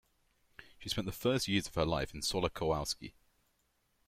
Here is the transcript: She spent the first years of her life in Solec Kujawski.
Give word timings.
She 0.79 0.89
spent 0.89 1.05
the 1.05 1.11
first 1.11 1.47
years 1.47 1.67
of 1.67 1.75
her 1.75 1.85
life 1.85 2.11
in 2.15 2.21
Solec 2.21 2.53
Kujawski. 2.53 3.13